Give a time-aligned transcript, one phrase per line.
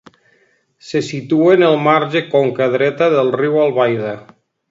[0.87, 4.17] Se situa en el marge conca dreta del riu Albaida.